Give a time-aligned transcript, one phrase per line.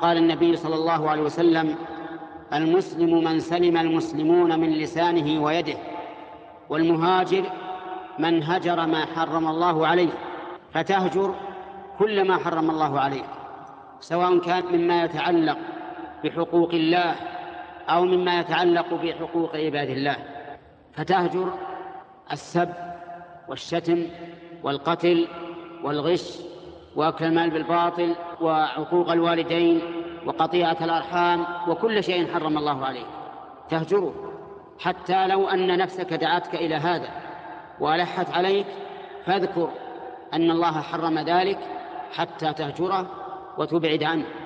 [0.00, 1.76] قال النبي صلى الله عليه وسلم
[2.52, 5.76] المسلم من سلم المسلمون من لسانه ويده
[6.68, 7.44] والمهاجر
[8.18, 10.08] من هجر ما حرم الله عليه
[10.72, 11.34] فتهجر
[11.98, 13.22] كل ما حرم الله عليه
[14.00, 15.58] سواء كان مما يتعلق
[16.24, 17.14] بحقوق الله
[17.88, 20.16] أو مما يتعلق بحقوق عباد الله
[20.92, 21.54] فتهجر
[22.32, 22.68] السب
[23.48, 24.06] والشتم
[24.62, 25.28] والقتل
[25.84, 26.38] والغش
[26.96, 29.80] وأكل المال بالباطل وعقوق الوالدين
[30.26, 33.06] وقطيعة الأرحام وكل شيء حرم الله عليه
[33.68, 34.14] تهجره.
[34.80, 37.08] حتى لو أن نفسك دعتك إلى هذا
[37.80, 38.66] وألحت عليك
[39.24, 39.70] فاذكر
[40.34, 41.58] أن الله حرم ذلك
[42.12, 43.06] حتى تهجره
[43.58, 44.45] وتبعد عنه.